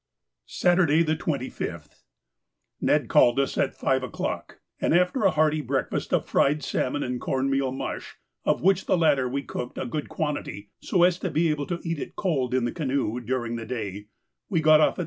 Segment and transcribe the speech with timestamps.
[0.47, 6.63] Saturday, the 25th.—Ned called us at five o'clock, and, after a hearty breakfast of fried
[6.63, 11.19] salmon and corn meal mush, of which latter we cooked a good quantity so as
[11.19, 14.07] to be able to eat it cold in the canoe during the day,
[14.49, 14.99] we got off at 7.